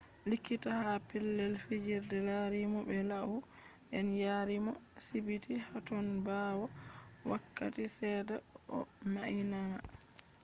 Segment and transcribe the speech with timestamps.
[0.29, 3.31] likkita ha pelell fijirde larimo be lau
[3.91, 4.73] den yariimo
[5.05, 6.73] sibiti haton baawoo
[7.29, 8.35] wakkati sedda
[8.77, 8.79] o
[9.13, 9.77] mainama